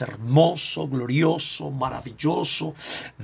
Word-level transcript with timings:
hermoso, 0.00 0.88
glorioso, 0.88 1.70
maravilloso, 1.70 2.74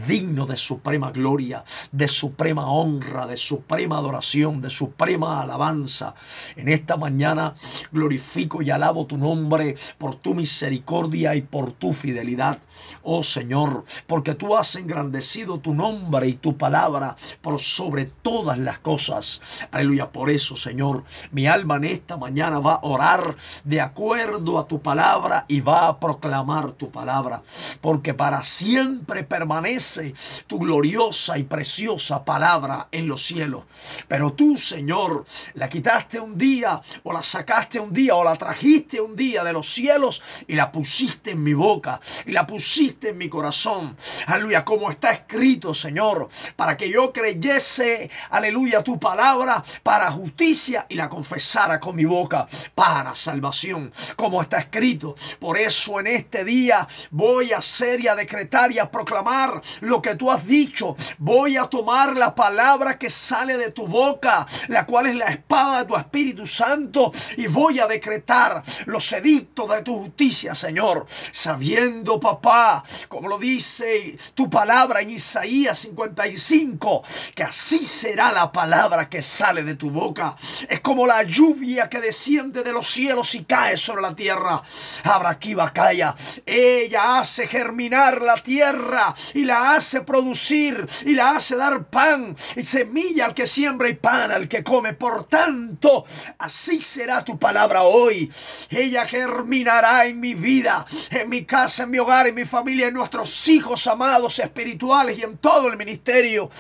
digno 0.07 0.47
de 0.47 0.57
suprema 0.57 1.11
gloria, 1.11 1.65
de 1.93 2.09
suprema 2.09 2.71
honra, 2.71 3.27
de 3.27 3.37
suprema 3.37 3.99
adoración, 3.99 4.61
de 4.61 4.71
suprema 4.71 5.43
alabanza. 5.43 6.15
En 6.57 6.69
esta 6.69 6.97
mañana 6.97 7.55
glorifico 7.93 8.63
y 8.63 8.71
alabo 8.71 9.07
tu 9.07 9.17
nombre 9.17 9.77
por 9.99 10.17
tu 10.17 10.35
misericordia 10.35 11.35
y 11.35 11.43
por 11.43 11.73
tu 11.73 11.93
fidelidad, 11.93 12.59
oh 13.03 13.23
Señor, 13.23 13.85
porque 14.07 14.35
tú 14.35 14.57
has 14.57 14.77
engrandecido 14.77 15.59
tu 15.59 15.75
nombre 15.75 16.29
y 16.29 16.35
tu 16.35 16.57
palabra 16.57 17.17
por 17.41 17.59
sobre 17.61 18.07
todas 18.07 18.59
las 18.59 18.79
cosas. 18.79 19.41
Aleluya, 19.71 20.11
por 20.11 20.31
eso, 20.31 20.57
Señor, 20.57 21.05
mi 21.33 21.47
alma 21.47 21.77
en 21.77 21.85
esta 21.85 22.17
mañana 22.17 22.59
va 22.59 22.75
a 22.75 22.81
orar 22.83 23.37
de 23.65 23.81
acuerdo 23.81 24.59
a 24.59 24.67
tu 24.67 24.81
palabra 24.81 25.45
y 25.49 25.61
va 25.61 25.89
a 25.89 26.01
proclamar 26.01 26.60
tu 26.73 26.91
palabra, 26.91 27.43
porque 27.81 28.15
para 28.15 28.43
siempre 28.43 29.25
permanece 29.25 30.15
tu 30.47 30.59
gloriosa 30.59 31.39
y 31.39 31.45
preciosa 31.45 32.25
palabra 32.25 32.89
en 32.93 33.09
los 33.09 33.25
cielos. 33.25 33.65
Pero 34.09 34.33
tú, 34.33 34.57
Señor, 34.57 35.25
la 35.55 35.69
quitaste 35.69 36.21
un 36.21 36.37
día, 36.37 36.81
o 37.03 37.13
la 37.13 37.23
sacaste 37.23 37.81
un 37.81 37.93
día, 37.93 38.15
o 38.15 38.25
la 38.25 38.37
trajiste 38.37 39.01
un 39.01 39.17
día 39.17 39.43
de 39.45 39.53
los 39.53 39.73
cielos 39.73 40.23
y 40.47 40.55
la 40.55 40.71
pusiste 40.71 41.33
en 41.33 41.43
mi 41.43 41.55
boca, 41.55 42.01
y 42.27 42.33
la 42.33 42.47
pusiste 42.47 43.11
en 43.11 43.19
mi 43.19 43.29
corazón. 43.29 43.97
Aleluya, 44.27 44.65
como 44.65 44.91
está 44.91 45.13
escrito, 45.13 45.75
Señor, 45.75 46.29
para 46.57 46.77
que 46.77 46.91
yo 46.91 47.13
creyese, 47.13 48.11
aleluya, 48.31 48.83
tu 48.83 48.99
palabra 48.99 49.63
para 49.83 50.11
justicia 50.11 50.87
y 50.89 50.95
la 50.95 51.09
confesara 51.09 51.81
con 51.81 51.97
mi 51.97 52.05
boca 52.05 52.47
para 52.75 53.15
salvación, 53.15 53.93
como 54.17 54.43
está 54.43 54.59
escrito. 54.59 55.15
Por 55.39 55.57
eso 55.59 56.01
en 56.01 56.07
este 56.07 56.40
día 56.45 56.87
voy 57.11 57.53
a 57.53 57.59
hacer 57.59 58.01
y 58.01 58.09
a 58.09 58.15
decretar 58.15 58.73
y 58.73 58.79
a 58.79 58.91
proclamar 58.91 59.61
lo 59.81 60.01
que 60.01 60.15
tú 60.15 60.31
has 60.31 60.47
dicho. 60.47 60.97
Voy 61.19 61.57
a 61.57 61.65
tomar 61.65 62.17
la 62.17 62.35
palabra 62.35 62.99
que 62.99 63.11
sale 63.11 63.57
de 63.57 63.73
tu 63.73 63.87
boca, 63.87 64.47
la 64.69 64.87
cual 64.87 65.07
es 65.07 65.15
la 65.17 65.27
espada 65.27 65.81
de 65.81 65.87
tu 65.87 65.97
Espíritu 65.97 66.47
Santo, 66.47 67.13
y 67.37 67.47
voy 67.47 67.81
a 67.81 67.87
decretar 67.87 68.63
los 68.87 69.13
edictos 69.13 69.69
de 69.71 69.83
tu 69.83 69.99
justicia, 69.99 70.55
Señor, 70.55 71.07
sabiendo, 71.33 72.19
papá, 72.19 72.85
como 73.09 73.29
lo 73.29 73.39
dice 73.39 74.19
tu 74.35 74.49
palabra 74.49 75.01
en 75.01 75.11
Isaías 75.11 75.79
55, 75.81 77.03
que 77.35 77.43
así 77.43 77.85
será 77.85 78.33
la 78.33 78.53
palabra 78.53 79.09
que 79.09 79.23
sale 79.23 79.63
de 79.63 79.75
tu 79.75 79.91
boca. 79.91 80.37
Es 80.69 80.81
como 80.81 81.07
la 81.07 81.23
lluvia 81.23 81.89
que 81.89 82.01
desciende 82.01 82.63
de 82.63 82.73
los 82.73 82.87
cielos 82.87 83.35
y 83.35 83.45
cae 83.45 83.77
sobre 83.77 84.03
la 84.03 84.15
tierra. 84.15 84.63
Abra 85.05 85.31
aquí, 85.31 85.55
Bacaya, 85.55 86.15
ella 86.47 87.19
hace 87.19 87.47
germinar 87.47 88.23
la 88.23 88.37
tierra 88.37 89.15
y 89.35 89.45
la 89.45 89.75
hace 89.75 90.03
producir 90.03 90.87
y 91.05 91.15
la 91.15 91.37
hace 91.37 91.57
dar 91.57 91.87
pan 91.89 92.37
y 92.57 92.63
semilla 92.63 93.27
al 93.27 93.35
que 93.35 93.47
siembra 93.47 93.89
y 93.89 93.95
pan 93.95 94.31
al 94.31 94.49
que 94.49 94.63
come. 94.63 94.95
Por 94.95 95.25
tanto, 95.25 96.05
así 96.39 96.81
será 96.81 97.25
tu 97.25 97.39
palabra 97.39 97.83
hoy. 97.83 98.31
Ella 98.71 99.07
germinará 99.07 100.07
en 100.07 100.21
mi 100.21 100.35
vida, 100.35 100.85
en 101.11 101.29
mi 101.29 101.45
casa, 101.45 101.85
en 101.85 101.91
mi 101.91 101.99
hogar, 101.99 102.27
en 102.27 102.35
mi 102.35 102.45
familia, 102.45 102.89
en 102.89 102.95
nuestros 102.95 103.49
hijos 103.49 103.87
amados 103.87 104.39
espirituales 104.39 105.19
y 105.19 105.23
en 105.23 105.39
todo 105.39 105.69
el 105.69 105.77
ministerio. 105.77 106.51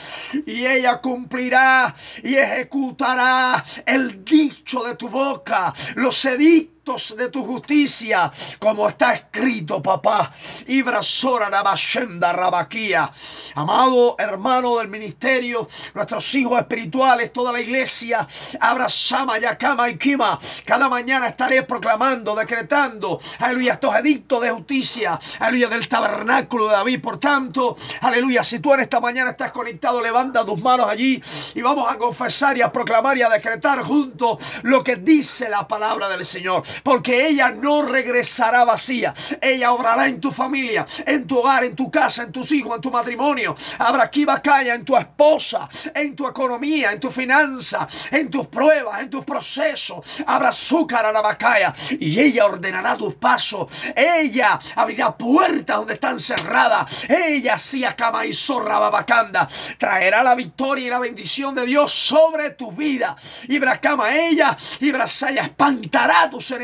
Y 0.46 0.66
ella 0.66 1.00
cumplirá 1.00 1.94
y 2.22 2.34
ejecutará 2.34 3.64
el 3.86 4.24
dicho 4.24 4.84
de 4.84 4.96
tu 4.96 5.08
boca, 5.08 5.72
los 5.96 6.24
edictos 6.24 6.79
de 6.90 7.28
tu 7.28 7.44
justicia, 7.44 8.32
como 8.58 8.88
está 8.88 9.14
escrito, 9.14 9.80
papá. 9.80 10.32
Ibrasora 10.66 11.48
Nabashenda 11.48 12.32
Rabaquía. 12.32 13.12
Amado 13.54 14.16
hermano 14.18 14.78
del 14.78 14.88
ministerio, 14.88 15.68
nuestros 15.94 16.34
hijos 16.34 16.58
espirituales, 16.58 17.32
toda 17.32 17.52
la 17.52 17.60
iglesia, 17.60 18.26
Abrasama, 18.58 19.38
Yakama 19.38 19.88
y 19.88 19.98
Kima. 19.98 20.36
Cada 20.64 20.88
mañana 20.88 21.28
estaré 21.28 21.62
proclamando, 21.62 22.34
decretando, 22.34 23.20
aleluya, 23.38 23.74
estos 23.74 23.94
edictos 23.94 24.42
de 24.42 24.50
justicia, 24.50 25.18
aleluya, 25.38 25.68
del 25.68 25.86
tabernáculo 25.86 26.66
de 26.66 26.72
David. 26.72 27.00
Por 27.00 27.20
tanto, 27.20 27.76
aleluya, 28.00 28.42
si 28.42 28.58
tú 28.58 28.74
en 28.74 28.80
esta 28.80 28.98
mañana 28.98 29.30
estás 29.30 29.52
conectado, 29.52 30.00
levanta 30.02 30.44
tus 30.44 30.60
manos 30.60 30.88
allí 30.88 31.22
y 31.54 31.62
vamos 31.62 31.88
a 31.88 31.96
confesar 31.98 32.58
y 32.58 32.62
a 32.62 32.72
proclamar 32.72 33.16
y 33.16 33.22
a 33.22 33.28
decretar 33.28 33.80
juntos 33.82 34.38
lo 34.62 34.82
que 34.82 34.96
dice 34.96 35.48
la 35.48 35.68
palabra 35.68 36.08
del 36.08 36.24
Señor 36.24 36.64
porque 36.82 37.28
ella 37.28 37.50
no 37.50 37.82
regresará 37.82 38.64
vacía. 38.64 39.14
Ella 39.40 39.72
obrará 39.72 40.06
en 40.06 40.20
tu 40.20 40.30
familia, 40.30 40.86
en 41.06 41.26
tu 41.26 41.38
hogar, 41.38 41.64
en 41.64 41.76
tu 41.76 41.90
casa, 41.90 42.22
en 42.22 42.32
tus 42.32 42.50
hijos, 42.52 42.76
en 42.76 42.82
tu 42.82 42.90
matrimonio. 42.90 43.54
Habrá 43.78 44.04
aquí 44.04 44.24
vacaya 44.24 44.74
en 44.74 44.84
tu 44.84 44.96
esposa, 44.96 45.68
en 45.94 46.16
tu 46.16 46.26
economía, 46.26 46.92
en 46.92 47.00
tu 47.00 47.10
finanza, 47.10 47.86
en 48.10 48.30
tus 48.30 48.46
pruebas, 48.46 49.00
en 49.00 49.10
tus 49.10 49.24
procesos. 49.24 50.22
Habrá 50.26 50.48
azúcar 50.48 51.06
a 51.06 51.12
la 51.12 51.20
vacaya 51.20 51.74
y 51.98 52.18
ella 52.18 52.46
ordenará 52.46 52.96
tus 52.96 53.14
pasos. 53.14 53.66
Ella 53.94 54.58
abrirá 54.76 55.16
puertas 55.16 55.76
donde 55.76 55.94
están 55.94 56.18
cerradas. 56.18 57.08
Ella 57.08 57.58
sí 57.58 57.84
cama 57.96 58.26
y 58.26 58.32
zorra 58.32 58.78
babacanda. 58.78 59.48
Traerá 59.78 60.22
la 60.22 60.34
victoria 60.34 60.86
y 60.86 60.90
la 60.90 60.98
bendición 60.98 61.54
de 61.54 61.66
Dios 61.66 61.92
sobre 61.92 62.50
tu 62.50 62.72
vida. 62.72 63.16
Y 63.48 63.58
Bracama, 63.58 64.14
ella 64.14 64.56
y 64.80 64.92
Brasaya 64.92 65.42
espantará 65.42 66.30
tus 66.30 66.50
enemigos, 66.50 66.59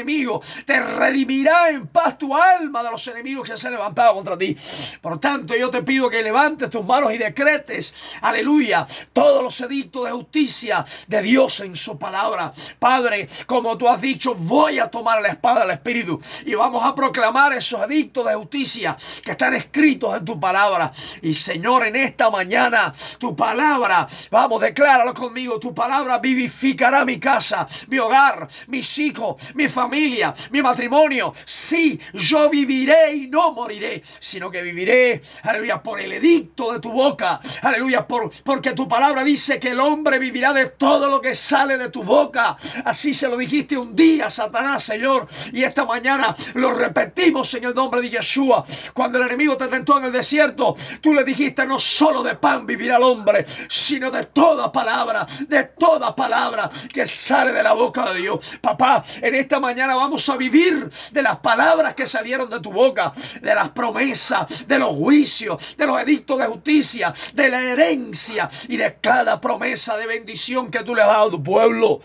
te 0.64 0.80
redimirá 0.80 1.70
en 1.70 1.86
paz 1.86 2.18
tu 2.18 2.34
alma 2.36 2.82
de 2.82 2.90
los 2.90 3.06
enemigos 3.08 3.48
que 3.48 3.56
se 3.56 3.66
han 3.66 3.72
levantado 3.72 4.14
contra 4.14 4.36
ti. 4.36 4.56
Por 5.00 5.18
tanto, 5.18 5.56
yo 5.56 5.70
te 5.70 5.82
pido 5.82 6.10
que 6.10 6.22
levantes 6.22 6.70
tus 6.70 6.84
manos 6.84 7.12
y 7.14 7.18
decretes, 7.18 7.94
aleluya, 8.20 8.86
todos 9.12 9.42
los 9.42 9.60
edictos 9.60 10.04
de 10.04 10.10
justicia 10.10 10.84
de 11.06 11.22
Dios 11.22 11.60
en 11.60 11.74
su 11.74 11.98
palabra. 11.98 12.52
Padre, 12.78 13.28
como 13.46 13.78
tú 13.78 13.88
has 13.88 14.00
dicho, 14.00 14.34
voy 14.34 14.78
a 14.78 14.88
tomar 14.88 15.22
la 15.22 15.28
espada 15.28 15.60
del 15.60 15.70
Espíritu 15.70 16.20
y 16.44 16.54
vamos 16.54 16.84
a 16.84 16.94
proclamar 16.94 17.52
esos 17.54 17.82
edictos 17.82 18.26
de 18.26 18.34
justicia 18.34 18.96
que 19.24 19.30
están 19.30 19.54
escritos 19.54 20.16
en 20.16 20.24
tu 20.24 20.38
palabra. 20.38 20.92
Y 21.22 21.32
Señor, 21.32 21.86
en 21.86 21.96
esta 21.96 22.30
mañana, 22.30 22.92
tu 23.18 23.34
palabra, 23.34 24.06
vamos, 24.30 24.60
decláralo 24.60 25.14
conmigo, 25.14 25.58
tu 25.58 25.74
palabra 25.74 26.18
vivificará 26.18 27.04
mi 27.04 27.18
casa, 27.18 27.66
mi 27.88 27.98
hogar, 27.98 28.48
mis 28.66 28.98
hijos, 28.98 29.36
mi 29.54 29.68
familia 29.68 29.85
familia, 29.86 30.34
mi 30.50 30.60
matrimonio. 30.62 31.32
Sí, 31.44 31.98
yo 32.12 32.50
viviré 32.50 33.14
y 33.14 33.28
no 33.28 33.52
moriré, 33.52 34.02
sino 34.18 34.50
que 34.50 34.60
viviré, 34.60 35.20
aleluya, 35.44 35.80
por 35.80 36.00
el 36.00 36.12
edicto 36.12 36.72
de 36.72 36.80
tu 36.80 36.90
boca. 36.90 37.38
Aleluya, 37.62 38.04
por, 38.04 38.32
porque 38.42 38.72
tu 38.72 38.88
palabra 38.88 39.22
dice 39.22 39.60
que 39.60 39.70
el 39.70 39.78
hombre 39.78 40.18
vivirá 40.18 40.52
de 40.52 40.66
todo 40.66 41.08
lo 41.08 41.20
que 41.20 41.36
sale 41.36 41.78
de 41.78 41.90
tu 41.90 42.02
boca. 42.02 42.56
Así 42.84 43.14
se 43.14 43.28
lo 43.28 43.36
dijiste 43.36 43.78
un 43.78 43.94
día, 43.94 44.28
Satanás, 44.28 44.82
Señor. 44.82 45.28
Y 45.52 45.62
esta 45.62 45.84
mañana 45.84 46.34
lo 46.54 46.74
repetimos 46.74 47.54
en 47.54 47.64
el 47.64 47.74
nombre 47.74 48.00
de 48.00 48.10
Yeshua. 48.10 48.64
Cuando 48.92 49.18
el 49.18 49.26
enemigo 49.26 49.56
te 49.56 49.68
tentó 49.68 49.98
en 49.98 50.06
el 50.06 50.12
desierto, 50.12 50.74
tú 51.00 51.14
le 51.14 51.22
dijiste 51.22 51.64
no 51.64 51.78
solo 51.78 52.24
de 52.24 52.34
pan 52.34 52.66
vivirá 52.66 52.96
el 52.96 53.04
hombre, 53.04 53.46
sino 53.68 54.10
de 54.10 54.24
toda 54.24 54.72
palabra, 54.72 55.24
de 55.46 55.62
toda 55.78 56.16
palabra 56.16 56.68
que 56.92 57.06
sale 57.06 57.52
de 57.52 57.62
la 57.62 57.72
boca 57.72 58.12
de 58.12 58.20
Dios. 58.20 58.58
Papá, 58.60 59.04
en 59.22 59.34
esta 59.36 59.60
mañana 59.60 59.75
mañana 59.76 59.94
vamos 59.94 60.26
a 60.30 60.38
vivir 60.38 60.88
de 61.12 61.22
las 61.22 61.36
palabras 61.40 61.94
que 61.94 62.06
salieron 62.06 62.48
de 62.48 62.60
tu 62.60 62.72
boca, 62.72 63.12
de 63.42 63.54
las 63.54 63.68
promesas, 63.68 64.66
de 64.66 64.78
los 64.78 64.96
juicios, 64.96 65.76
de 65.76 65.86
los 65.86 66.00
edictos 66.00 66.38
de 66.38 66.46
justicia, 66.46 67.12
de 67.34 67.50
la 67.50 67.60
herencia 67.60 68.48
y 68.68 68.78
de 68.78 68.96
cada 69.02 69.38
promesa 69.38 69.98
de 69.98 70.06
bendición 70.06 70.70
que 70.70 70.82
tú 70.82 70.94
le 70.94 71.02
has 71.02 71.08
dado 71.08 71.28
a 71.28 71.30
tu 71.30 71.42
pueblo. 71.42 72.00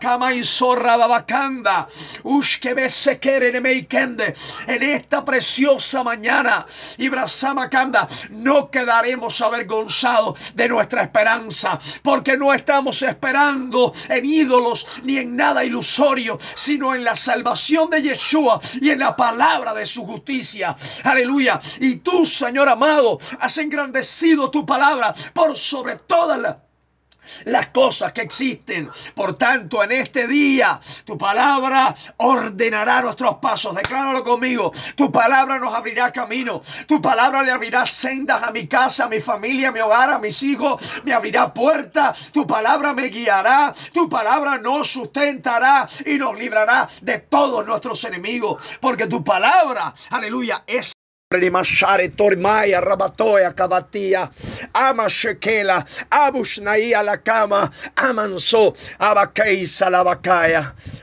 Cama 0.00 0.34
y 0.34 0.42
zorra 0.42 0.96
babacanda. 0.96 1.86
Ush 2.24 2.58
que 2.58 2.70
En 4.66 4.82
esta 4.82 5.24
preciosa 5.24 6.02
mañana, 6.02 6.66
Ibrasamacanda, 6.98 8.08
no 8.30 8.72
quedaremos 8.72 9.40
avergonzados 9.40 10.56
de 10.56 10.68
nuestra 10.68 11.02
esperanza, 11.02 11.78
porque 12.02 12.36
no 12.36 12.52
estamos 12.52 13.02
esperando 13.02 13.92
en 14.08 14.26
ídolos 14.26 15.00
ni 15.04 15.18
en 15.18 15.36
nada 15.36 15.64
ilusorio, 15.64 16.38
sino 16.56 16.94
en 16.94 17.04
la 17.04 17.14
salvación 17.14 17.90
de 17.90 18.02
Yeshua 18.02 18.60
y 18.80 18.90
en 18.90 18.98
la 18.98 19.14
palabra 19.14 19.72
de 19.74 19.86
su 19.86 20.04
justicia. 20.04 20.74
Aleluya. 21.04 21.60
Y 21.80 21.96
tú, 21.96 22.26
Señor 22.26 22.68
amado, 22.68 23.18
has 23.38 23.56
engrandecido 23.58 24.50
tu 24.50 24.66
palabra 24.66 25.14
por 25.32 25.56
sobre 25.56 25.96
todas 25.98 26.40
las 26.40 26.56
las 27.44 27.68
cosas 27.68 28.12
que 28.12 28.22
existen. 28.22 28.90
Por 29.14 29.34
tanto, 29.34 29.82
en 29.82 29.92
este 29.92 30.26
día, 30.26 30.80
tu 31.04 31.16
palabra 31.16 31.94
ordenará 32.18 33.02
nuestros 33.02 33.36
pasos. 33.36 33.74
Decláralo 33.74 34.24
conmigo. 34.24 34.72
Tu 34.94 35.10
palabra 35.10 35.58
nos 35.58 35.74
abrirá 35.74 36.12
camino. 36.12 36.62
Tu 36.86 37.00
palabra 37.00 37.42
le 37.42 37.52
abrirá 37.52 37.84
sendas 37.84 38.42
a 38.42 38.50
mi 38.50 38.66
casa, 38.66 39.04
a 39.04 39.08
mi 39.08 39.20
familia, 39.20 39.68
a 39.68 39.72
mi 39.72 39.80
hogar, 39.80 40.10
a 40.10 40.18
mis 40.18 40.42
hijos. 40.42 40.80
Me 41.04 41.12
abrirá 41.12 41.52
puertas. 41.52 42.30
Tu 42.32 42.46
palabra 42.46 42.94
me 42.94 43.08
guiará. 43.08 43.74
Tu 43.92 44.08
palabra 44.08 44.58
nos 44.58 44.88
sustentará 44.90 45.88
y 46.04 46.18
nos 46.18 46.38
librará 46.38 46.88
de 47.02 47.18
todos 47.18 47.66
nuestros 47.66 48.02
enemigos. 48.04 48.78
Porque 48.80 49.06
tu 49.06 49.22
palabra, 49.22 49.94
aleluya, 50.10 50.64
es 50.66 50.95
Kabatia 53.52 54.30
Ama 54.72 55.08
Shekela 55.08 55.84
Abushnaia 56.08 57.02
la 57.02 57.16
cama 57.16 57.68
Amanso 57.96 58.72
Abakeisa 59.00 59.90
la 59.90 60.04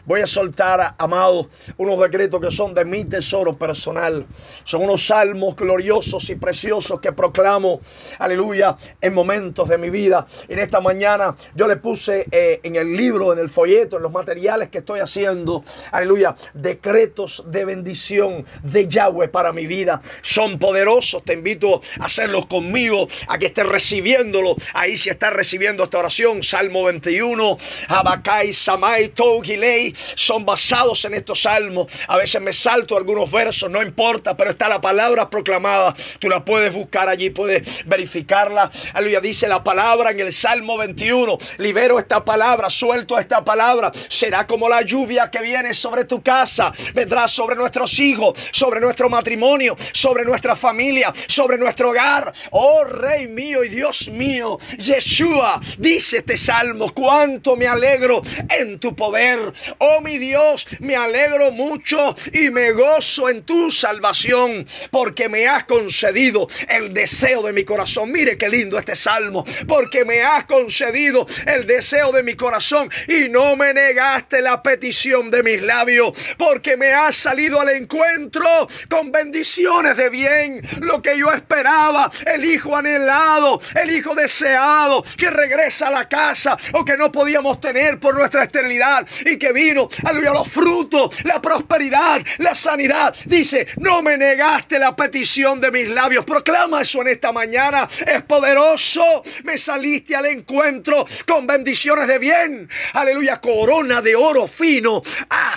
Voy 0.06 0.22
a 0.22 0.28
soltar, 0.28 0.96
amado, 0.98 1.50
unos 1.78 2.00
decretos 2.00 2.40
que 2.40 2.52
son 2.52 2.74
de 2.74 2.86
mi 2.86 3.04
tesoro 3.06 3.58
personal. 3.58 4.25
Son 4.64 4.84
unos 4.84 5.08
salmos 5.08 5.56
gloriosos 5.56 6.30
y 6.30 6.36
preciosos 6.36 7.00
que 7.02 7.12
proclamo, 7.12 7.81
aleluya, 8.19 8.76
en 9.02 9.14
momentos 9.14 9.68
de 9.69 9.78
mi 9.78 9.90
vida. 9.90 10.26
En 10.48 10.60
esta 10.60 10.80
mañana 10.81 11.36
yo 11.56 11.68
le 11.68 11.78
puse 11.78 12.28
eh, 12.31 12.62
en 12.64 12.76
el 12.78 12.96
libro, 12.96 13.34
en 13.34 13.40
el 13.40 13.50
folleto, 13.50 13.98
en 13.98 14.04
los 14.04 14.12
materiales 14.12 14.69
que 14.69 14.80
estoy 14.80 15.02
haciendo, 15.02 15.64
aleluya, 15.92 16.36
decretos 16.54 17.44
de 17.48 17.66
bendición 17.66 18.46
de 18.62 18.88
Yahweh 18.88 19.28
para 19.28 19.52
mi 19.52 19.68
vida 19.68 20.02
son 20.21 20.60
poderosos. 20.60 21.24
Te 21.24 21.33
invito 21.33 21.81
a 22.00 22.06
hacerlos 22.06 22.45
conmigo, 22.45 23.07
a 23.27 23.38
que 23.38 23.48
estés 23.48 23.65
recibiéndolo. 23.65 24.56
Ahí 24.74 24.98
si 24.98 25.10
estás 25.10 25.33
recibiendo 25.33 25.83
esta 25.83 26.00
oración, 26.00 26.44
Salmo 26.44 26.83
21, 26.83 27.57
Abacai, 27.88 28.54
Samai, 28.54 29.10
Tougilei, 29.10 29.94
son 30.15 30.45
basados 30.45 31.06
en 31.06 31.13
estos 31.13 31.42
salmos. 31.42 31.92
A 32.07 32.18
veces 32.18 32.42
me 32.42 32.54
salto 32.54 32.98
algunos 32.98 33.31
versos, 33.31 33.69
no 33.69 33.81
importa, 33.81 34.36
pero 34.38 34.51
está 34.51 34.69
la 34.69 34.81
palabra 34.81 35.30
proclamada. 35.30 35.95
Tú 36.19 36.30
la 36.30 36.44
puedes 36.44 36.74
buscar 36.74 37.09
allí, 37.09 37.30
puedes 37.30 37.86
verificarla. 37.86 38.69
Aleluya, 38.94 39.19
dice 39.19 39.48
la 39.48 39.63
palabra 39.63 40.12
en 40.12 40.19
el 40.19 40.31
Salmo 40.31 40.77
21. 40.77 41.38
Libero 41.57 42.00
esta 42.00 42.24
palabra, 42.24 42.69
suelto 42.69 43.18
esta 43.18 43.44
palabra. 43.44 43.92
Será 44.09 44.45
como 44.48 44.69
la 44.69 44.81
lluvia 44.81 45.30
que 45.30 45.39
viene 45.39 45.74
sobre 45.74 46.06
tu 46.06 46.21
casa, 46.21 46.74
vendrá 46.94 47.27
sobre 47.27 47.56
nuestros 47.56 48.00
hijos, 48.00 48.39
sobre 48.51 48.80
nuestro 48.80 49.09
matrimonio, 49.09 49.75
sobre 50.04 50.26
nuestra 50.26 50.54
familia, 50.54 51.14
sobre 51.28 51.58
nuestro 51.58 51.92
hogar. 51.92 52.34
Oh 52.52 52.84
Rey 52.84 53.26
mío 53.28 53.64
y 53.64 53.70
Dios 53.70 54.10
mío, 54.10 54.58
Yeshua, 54.78 55.62
dice 55.78 56.18
este 56.18 56.36
salmo, 56.36 56.94
cuánto 56.94 57.56
me 57.56 57.68
alegro 57.68 58.22
en 58.50 58.80
tu 58.80 58.94
poder. 58.94 59.40
Oh 59.78 60.02
mi 60.02 60.18
Dios, 60.18 60.68
me 60.82 60.98
alegro 60.98 61.52
mucho 61.52 62.14
y 62.34 62.50
me 62.50 62.74
gozo 62.74 63.30
en 63.30 63.44
tu 63.44 63.72
salvación, 63.72 64.68
porque 64.92 65.30
me 65.30 65.48
has 65.48 65.64
concedido 65.64 66.50
el 66.68 66.94
deseo 66.94 67.42
de 67.42 67.54
mi 67.54 67.64
corazón. 67.64 68.12
Mire 68.12 68.38
qué 68.38 68.50
lindo 68.50 68.78
este 68.78 68.98
salmo, 68.98 69.46
porque 69.70 70.04
me 70.04 70.22
has 70.22 70.44
concedido 70.44 71.26
el 71.48 71.66
deseo 71.66 72.12
de 72.12 72.24
mi 72.24 72.36
corazón 72.36 72.90
y 73.08 73.30
no 73.30 73.56
me 73.56 73.74
negaste 73.74 74.42
la 74.42 74.62
petición 74.62 75.32
de 75.32 75.44
mis 75.44 75.62
labios, 75.62 76.12
porque 76.38 76.76
me 76.76 76.92
has 76.92 77.16
salido 77.16 77.62
al 77.62 77.70
encuentro 77.70 78.68
con 78.90 79.10
bendiciones 79.10 79.93
de 79.98 80.10
bien, 80.10 80.62
lo 80.81 81.01
que 81.01 81.18
yo 81.18 81.31
esperaba, 81.31 82.12
el 82.25 82.45
hijo 82.45 82.75
anhelado, 82.75 83.60
el 83.81 83.92
hijo 83.92 84.16
deseado, 84.16 85.04
que 85.18 85.30
regresa 85.30 85.88
a 85.88 85.92
la 85.92 86.07
casa 86.07 86.57
o 86.74 86.84
que 86.84 86.98
no 86.98 87.12
podíamos 87.12 87.60
tener 87.60 88.00
por 88.00 88.16
nuestra 88.16 88.44
esterilidad 88.44 89.07
y 89.25 89.38
que 89.38 89.51
vino, 89.54 89.90
aleluya, 90.04 90.31
los 90.31 90.48
frutos, 90.48 91.24
la 91.24 91.42
prosperidad, 91.42 92.22
la 92.40 92.56
sanidad. 92.56 93.16
Dice, 93.25 93.68
no 93.78 94.01
me 94.01 94.18
negaste 94.18 94.80
la 94.80 94.95
petición 94.95 95.60
de 95.60 95.72
mis 95.72 95.90
labios. 95.90 96.25
Proclama 96.25 96.81
eso 96.81 97.01
en 97.01 97.10
esta 97.10 97.31
mañana. 97.31 97.88
Es 98.06 98.24
poderoso. 98.24 99.24
Me 99.44 99.57
saliste 99.57 100.16
al 100.16 100.25
encuentro 100.25 101.06
con 101.28 101.48
bendiciones 101.48 102.07
de 102.07 102.19
bien. 102.19 102.69
Aleluya, 102.94 103.40
corona 103.42 104.01
de 104.01 104.16
oro 104.16 104.48
fino. 104.48 105.01
Ah, 105.30 105.56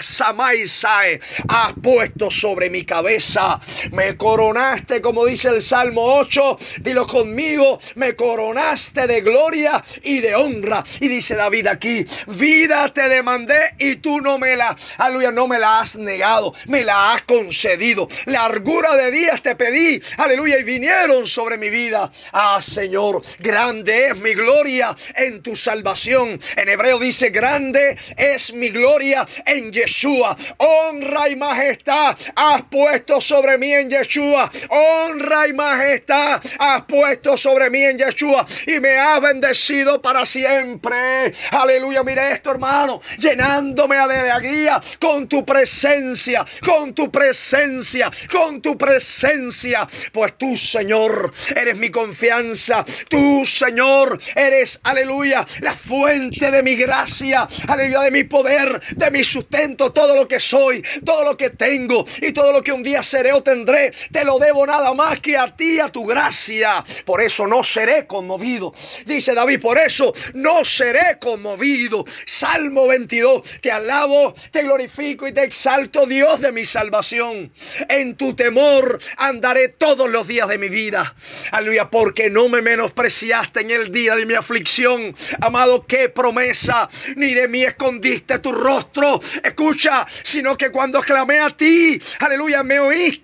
has 1.49 1.73
puesto 1.83 2.31
sobre 2.31 2.71
mi 2.71 2.85
cabeza. 2.85 3.61
Me 3.93 4.17
coronaste, 4.27 5.01
como 5.01 5.25
dice 5.25 5.51
el 5.51 5.63
Salmo 5.63 6.03
8, 6.17 6.59
dilo 6.81 7.07
conmigo, 7.07 7.79
me 7.95 8.17
coronaste 8.17 9.07
de 9.07 9.21
gloria 9.21 9.85
y 10.03 10.19
de 10.19 10.35
honra. 10.35 10.83
Y 10.99 11.07
dice 11.07 11.37
David 11.37 11.69
aquí, 11.69 12.05
vida 12.27 12.93
te 12.93 13.09
demandé 13.09 13.77
y 13.79 13.95
tú 13.97 14.21
no 14.21 14.37
me 14.37 14.57
la, 14.57 14.77
aleluya, 14.99 15.31
no 15.31 15.47
me 15.47 15.61
la 15.61 15.79
has 15.79 15.95
negado, 15.95 16.53
me 16.67 16.83
la 16.83 17.13
has 17.13 17.23
concedido. 17.23 18.09
Largura 18.25 18.97
de 18.97 19.13
días 19.13 19.43
te 19.43 19.55
pedí, 19.55 20.03
aleluya, 20.17 20.59
y 20.59 20.65
vinieron 20.65 21.25
sobre 21.29 21.57
mi 21.57 21.71
vida. 21.71 22.11
Ah, 22.33 22.59
Señor, 22.61 23.23
grande 23.39 24.09
es 24.09 24.19
mi 24.19 24.35
gloria 24.35 24.97
en 25.15 25.41
tu 25.41 25.55
salvación. 25.55 26.41
En 26.57 26.69
hebreo 26.69 26.99
dice, 26.99 27.31
grande 27.31 27.97
es 28.17 28.53
mi 28.53 28.71
gloria 28.71 29.25
en 29.45 29.71
Yeshua. 29.71 30.37
Honra 30.57 31.29
y 31.29 31.37
majestad 31.37 32.17
has 32.35 32.63
puesto 32.65 33.21
sobre 33.21 33.57
mí 33.57 33.73
en 33.73 33.89
Yeshua. 33.89 34.16
Honra 34.19 35.49
y 35.49 35.53
majestad 35.53 36.41
has 36.59 36.83
puesto 36.83 37.37
sobre 37.37 37.71
mí 37.71 37.83
en 37.83 37.99
Yeshua 37.99 38.47
y 38.67 38.81
me 38.81 38.97
has 38.97 39.21
bendecido 39.21 40.01
para 40.01 40.25
siempre. 40.25 41.33
Aleluya, 41.51 42.03
mire 42.03 42.33
esto, 42.33 42.51
hermano, 42.53 43.01
llenándome 43.19 43.97
de 43.97 44.31
alegría 44.31 44.81
con 45.01 45.27
tu 45.29 45.45
presencia, 45.45 46.45
con 46.65 46.95
tu 46.95 47.11
presencia, 47.11 48.11
con 48.31 48.61
tu 48.61 48.77
presencia. 48.77 49.87
Pues 50.13 50.37
tú, 50.39 50.57
Señor, 50.57 51.33
eres 51.55 51.77
mi 51.77 51.91
confianza. 51.91 52.85
Tú, 53.09 53.45
Señor, 53.45 54.19
eres, 54.35 54.81
aleluya, 54.85 55.47
la 55.61 55.75
fuente 55.75 56.51
de 56.51 56.63
mi 56.63 56.77
gracia, 56.77 57.49
aleluya, 57.69 58.01
de 58.01 58.11
mi 58.11 58.25
poder, 58.25 58.81
de 58.97 59.11
mi 59.11 59.25
sustento, 59.25 59.93
todo 59.93 60.15
lo 60.15 60.29
que 60.29 60.41
soy, 60.41 60.83
todo 61.05 61.25
lo 61.25 61.37
que 61.37 61.51
tengo 61.51 62.05
y 62.21 62.33
todo 62.33 62.53
lo 62.53 62.63
que 62.63 62.73
un 62.73 62.83
día 62.83 63.03
seré 63.03 63.33
o 63.33 63.43
tendré 63.43 63.93
te 64.13 64.25
lo 64.25 64.39
debo 64.39 64.67
nada 64.67 64.95
más 64.95 65.21
que 65.21 65.37
a 65.37 65.55
ti, 65.55 65.81
a 65.81 65.89
tu 65.89 66.05
gracia. 66.05 66.85
Por 67.05 67.23
eso 67.23 67.47
no 67.47 67.63
seré 67.63 68.07
conmovido. 68.07 68.73
Dice 69.05 69.35
David, 69.35 69.61
por 69.61 69.79
eso 69.79 70.13
no 70.35 70.65
seré 70.65 71.19
conmovido. 71.21 72.05
Salmo 72.27 72.87
22, 72.89 73.43
te 73.61 73.71
alabo, 73.71 74.35
te 74.51 74.63
glorifico 74.63 75.27
y 75.27 75.33
te 75.33 75.45
exalto, 75.45 76.07
Dios 76.07 76.41
de 76.41 76.53
mi 76.53 76.65
salvación. 76.65 77.53
En 77.89 78.17
tu 78.17 78.35
temor 78.35 78.99
andaré 79.19 79.69
todos 79.69 80.09
los 80.11 80.27
días 80.27 80.49
de 80.49 80.59
mi 80.59 80.69
vida. 80.69 81.15
Aleluya, 81.53 81.91
porque 81.91 82.31
no 82.31 82.49
me 82.49 82.63
menospreciaste 82.63 83.61
en 83.61 83.71
el 83.71 83.93
día 83.93 84.17
de 84.17 84.27
mi 84.27 84.35
aflicción. 84.35 85.15
Amado, 85.41 85.87
qué 85.87 86.09
promesa, 86.09 86.89
ni 87.17 87.35
de 87.35 87.49
mí 87.49 87.63
escondiste 87.63 88.39
tu 88.39 88.53
rostro. 88.53 89.21
Escucha, 89.43 90.07
sino 90.23 90.57
que 90.57 90.71
cuando 90.71 91.01
clamé 91.01 91.39
a 91.39 91.51
ti, 91.51 92.01
aleluya, 92.21 92.63
me 92.63 92.79
oíste 92.79 93.17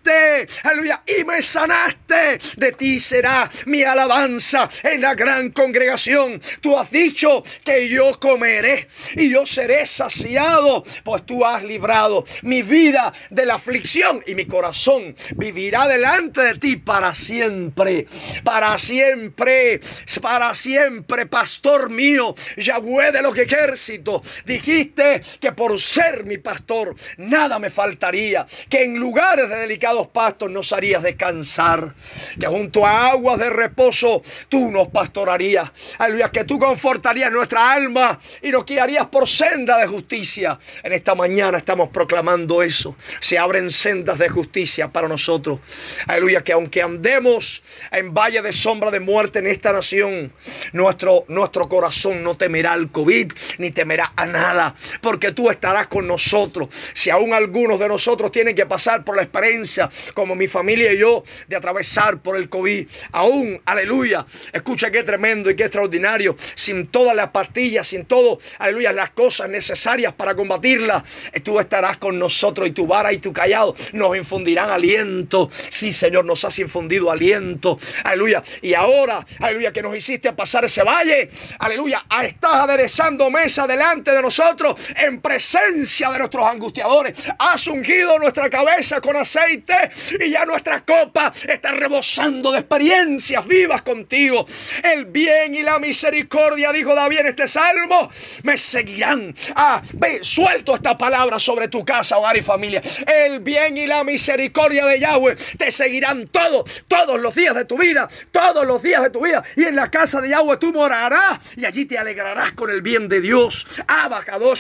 aleluya, 0.63 0.72
y 1.07 1.25
me 1.25 1.43
sanaste. 1.43 2.39
De 2.57 2.73
ti 2.73 2.99
será 2.99 3.49
mi 3.67 3.83
alabanza 3.83 4.69
en 4.83 5.01
la 5.03 5.15
gran 5.15 5.51
congregación. 5.51 6.41
Tú 6.61 6.77
has 6.79 6.91
dicho 6.91 7.43
que 7.65 7.89
yo 7.89 8.19
comeré 8.21 8.89
y 9.17 9.31
yo 9.31 9.47
seré 9.47 9.87
saciado, 9.87 10.85
pues 11.05 11.25
tú 11.27 11.45
has 11.45 11.63
librado 11.63 12.25
mi 12.43 12.63
vida 12.63 13.13
de 13.31 13.47
la 13.47 13.55
aflicción 13.55 14.23
y 14.27 14.35
mi 14.35 14.47
corazón 14.47 15.15
vivirá 15.37 15.87
delante 15.87 16.41
de 16.41 16.55
ti 16.55 16.77
para 16.77 17.15
siempre, 17.15 18.07
para 18.45 18.79
siempre, 18.79 19.81
para 20.21 20.55
siempre, 20.55 21.27
pastor 21.27 21.91
mío, 21.91 22.35
Yahweh 22.57 23.13
de 23.13 23.23
los 23.23 23.37
ejércitos. 23.37 24.23
Dijiste 24.45 25.23
que 25.41 25.53
por 25.53 25.79
ser 25.81 26.25
mi 26.25 26.39
pastor 26.39 26.95
nada 27.17 27.59
me 27.59 27.71
faltaría, 27.71 28.47
que 28.69 28.85
en 28.85 28.97
lugares 28.97 29.49
de 29.49 29.57
delicados 29.57 30.09
pastos 30.09 30.51
harías 30.71 31.03
descansar, 31.03 31.95
que 32.39 32.47
junto 32.47 32.87
a 32.87 33.09
aguas 33.09 33.39
de 33.39 33.51
reposo 33.51 34.23
tú 34.49 34.71
nos 34.71 34.89
pastorarías. 34.89 35.71
Aleluya, 35.99 36.31
que 36.31 36.45
tú 36.45 36.59
confortarías 36.59 37.33
nuestra 37.33 37.73
alma 37.73 38.19
y 38.41 38.51
nos 38.51 38.65
guiarías 38.65 39.07
por 39.07 39.29
senda 39.29 39.79
de 39.79 39.89
justicia. 39.89 40.59
En 40.85 40.93
esta 40.93 41.17
mañana 41.17 41.59
estamos 41.59 41.89
proclamando 41.89 42.63
eso. 42.63 42.95
Se 43.21 43.39
abren 43.39 43.71
sendas 43.71 44.19
de 44.19 44.29
justicia 44.29 44.93
para 44.93 45.09
nosotros. 45.09 45.59
Aleluya, 46.07 46.45
que 46.45 46.53
aunque 46.53 46.83
andemos 46.83 47.63
en 47.91 48.15
valle 48.15 48.43
de 48.43 48.53
sombra 48.53 48.91
de 48.91 49.01
muerte 49.01 49.39
en 49.39 49.47
esta 49.47 49.73
nación, 49.73 50.33
nuestro, 50.73 51.25
nuestro 51.29 51.69
corazón 51.69 52.23
no 52.23 52.37
temerá 52.37 52.73
al 52.73 52.91
COVID 52.91 53.33
ni 53.59 53.71
temerá 53.71 54.13
a 54.17 54.27
nada, 54.27 54.75
porque 55.01 55.33
tú 55.33 55.51
estarás 55.51 55.87
con 55.87 56.07
nosotros. 56.07 56.69
Si 56.95 57.11
aún 57.11 57.35
algunos 57.35 57.81
de 57.81 57.89
nosotros 57.89 58.31
tienen 58.31 58.55
que 58.55 58.67
pasar 58.67 59.05
por 59.05 59.17
la 59.17 59.23
experiencia 59.23 59.91
como 60.15 60.35
mi 60.35 60.47
familia 60.53 60.93
y 60.93 60.99
yo 60.99 61.25
de 61.49 61.57
atravesar 61.57 62.23
por 62.23 62.37
el 62.37 62.49
COVID. 62.49 62.87
Aún, 63.13 63.61
aleluya. 63.65 64.25
Escucha 64.53 64.91
qué 64.91 65.03
tremendo 65.03 65.51
y 65.51 65.57
qué 65.57 65.65
extraordinario. 65.65 66.37
Sin 66.55 66.87
todas 66.87 67.17
las 67.17 67.29
pastillas, 67.29 67.89
sin 67.89 68.05
todo, 68.05 68.39
aleluya, 68.59 68.93
las 68.93 69.11
cosas 69.11 69.49
necesarias 69.49 70.13
para 70.13 70.35
combatirla. 70.35 71.03
Tú 71.43 71.59
estarás 71.59 71.97
con 71.97 72.19
nosotros 72.19 72.69
y 72.69 72.73
tu 72.73 72.87
vara 72.87 73.13
y 73.13 73.19
tu 73.19 73.33
callado 73.33 73.75
nos 73.93 74.17
infundirán 74.17 74.71
aliento. 74.71 75.51
Sí, 75.71 75.93
Señor, 75.93 76.25
nos 76.25 76.45
has 76.45 76.59
infundido 76.59 77.11
aliento. 77.11 77.79
Aleluya. 78.05 78.43
Y 78.61 78.75
ahora, 78.75 79.27
aleluya, 79.41 79.73
que 79.73 79.83
nos 79.83 79.97
hiciste 79.97 80.33
pasar 80.33 80.65
ese 80.65 80.83
valle. 80.83 81.31
Aleluya. 81.59 82.05
Estás 82.23 82.55
aderezando 82.55 83.31
mesa 83.31 83.67
delante 83.67 84.13
de 84.13 84.23
nosotros 84.23 84.75
en 84.97 85.21
presencia 85.21 86.11
de 86.11 86.19
nuestros 86.19 86.47
angustiadores. 86.47 87.19
Has 87.39 87.67
ungido 87.67 88.19
nuestra 88.19 88.51
cabeza 88.51 89.01
con 89.01 89.17
aceite 89.17 89.91
y 90.21 90.32
ya 90.33 90.45
nuestra 90.45 90.85
copa 90.85 91.33
está 91.47 91.73
rebosando 91.73 92.53
de 92.53 92.61
experiencias 92.61 93.47
vivas 93.47 93.83
contigo. 93.83 94.47
El 94.83 95.07
bien 95.07 95.55
y 95.55 95.63
la 95.63 95.79
misericordia, 95.79 96.73
dijo 96.73 96.95
David 96.95 97.21
en 97.21 97.27
este 97.27 97.49
salmo, 97.49 98.11
me 98.43 98.57
seguirán. 98.57 99.35
Ah, 99.55 99.83
ve, 99.99 100.21
suelto 100.23 100.75
esta 100.75 100.97
palabra 100.97 101.39
sobre 101.39 101.69
tu 101.69 101.85
casa, 101.85 102.19
hogar 102.19 102.37
y 102.37 102.43
familia. 102.43 102.83
El 103.07 103.41
bien 103.41 103.77
y 103.77 103.87
la 103.87 104.05
misericordia 104.05 104.87
de 104.87 105.01
Yahweh 105.01 105.37
te 105.57 105.71
seguirán 105.71 106.29
todos, 106.29 106.85
todos 106.89 107.21
los 107.21 107.35
días 107.35 107.55
de 107.55 107.65
tu 107.65 107.79
vida, 107.79 108.09
todos 108.31 108.67
los 108.67 108.83
días 108.83 109.03
de 109.03 109.11
tu 109.11 109.23
vida. 109.25 109.43
Y 109.57 109.65
en 109.65 109.77
la 109.77 109.91
casa 109.91 110.21
de 110.21 110.31
Yahweh 110.31 110.57
tú 110.57 110.73
morarás 110.73 111.41
y 111.57 111.65
allí 111.65 111.85
te 111.85 111.99
alegrarás 111.99 112.53
con 112.53 112.71
el 112.71 112.83
bien 112.83 113.09
de 113.09 113.21
Dios. 113.21 113.67
Abacados. 113.87 114.43